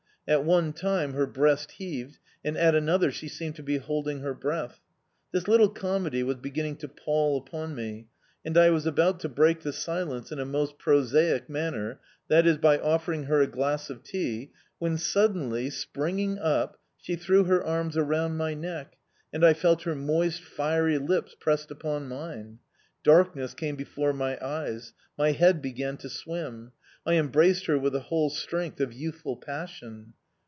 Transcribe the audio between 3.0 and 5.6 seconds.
she seemed to be holding her breath. This